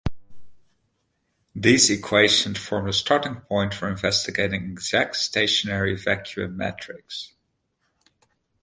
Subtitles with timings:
[1.53, 7.33] These equations form the starting point for investigating exact stationary vacuum metrics.